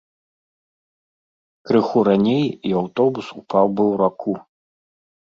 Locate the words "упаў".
3.39-3.65